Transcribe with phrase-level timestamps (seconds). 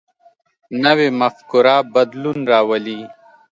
[0.83, 2.99] نوی مفکوره بدلون راولي